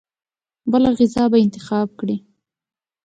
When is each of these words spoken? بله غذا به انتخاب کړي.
بله 0.71 0.89
غذا 0.97 1.23
به 1.31 1.37
انتخاب 1.45 1.87
کړي. 1.99 2.17